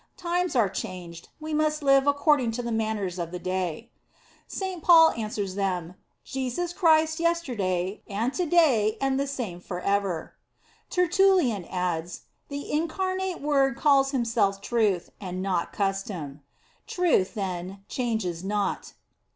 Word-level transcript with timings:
Times 0.17 0.55
are 0.55 0.67
changed; 0.67 1.29
we 1.39 1.53
must 1.53 1.83
live 1.83 2.07
according 2.07 2.49
to 2.53 2.63
the 2.63 2.71
manners 2.71 3.19
of 3.19 3.29
the 3.31 3.37
day." 3.37 3.91
St 4.47 4.81
Paul 4.81 5.11
answers 5.11 5.53
them: 5.53 5.93
Jesus 6.23 6.73
Christ 6.73 7.19
yester 7.19 7.53
day, 7.53 8.01
and 8.07 8.33
to 8.33 8.47
day 8.47 8.97
and 8.99 9.19
the 9.19 9.27
same 9.27 9.59
forever. 9.59 10.33
Tertullian 10.89 11.65
adds: 11.65 12.21
The 12.49 12.71
Incarnate 12.71 13.41
Word 13.41 13.75
calls 13.75 14.09
Himself 14.09 14.59
Truth, 14.59 15.11
and 15.21 15.39
not 15.39 15.71
Custom. 15.71 16.41
Truth, 16.87 17.35
then 17.35 17.83
changes 17.87 18.43
not. 18.43 18.93